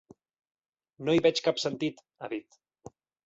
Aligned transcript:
No 1.09 1.15
hi 1.17 1.21
veig 1.27 1.41
cap 1.49 1.61
sentit, 1.65 2.03
ha 2.25 2.31
dit. 2.35 2.59